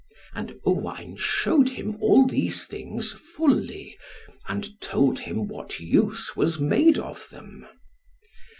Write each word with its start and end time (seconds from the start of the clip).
And 0.33 0.59
Owain 0.65 1.15
shewed 1.15 1.69
him 1.69 1.95
all 2.01 2.25
these 2.25 2.65
things 2.65 3.13
fully, 3.13 3.99
and 4.47 4.81
told 4.81 5.19
him 5.19 5.47
what 5.47 5.79
use 5.79 6.35
was 6.35 6.59
made 6.59 6.97
of 6.97 7.29
them. 7.29 7.67